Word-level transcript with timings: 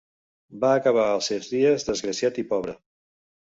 Va 0.63 0.71
acabar 0.77 1.03
els 1.17 1.29
seus 1.33 1.51
dies 1.53 1.87
desgraciat 1.91 2.43
i 2.45 2.49
pobre. 2.57 2.77